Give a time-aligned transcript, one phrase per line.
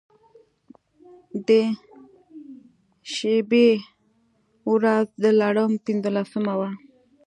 [1.47, 1.49] د
[3.15, 3.69] شبې
[4.67, 6.69] و رځ د لړم پنځلسمه وه.